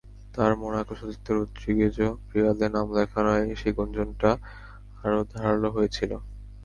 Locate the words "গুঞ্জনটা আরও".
3.77-5.19